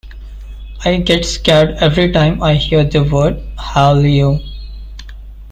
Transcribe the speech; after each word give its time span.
I 0.83 0.97
get 0.97 1.23
scared 1.27 1.75
every 1.75 2.11
time 2.11 2.41
I 2.41 2.55
hear 2.55 2.83
the 2.83 3.03
word, 3.03 3.39
'Hallyu'. 3.55 4.39